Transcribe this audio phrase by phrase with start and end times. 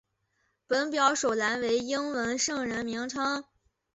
[0.65, 3.43] 本表首栏为英文圣人名称。